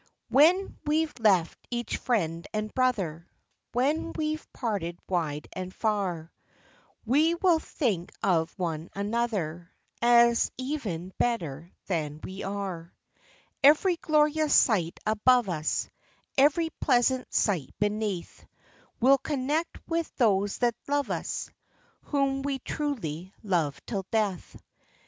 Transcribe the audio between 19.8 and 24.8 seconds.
with those that love us, Whom we truly love till death!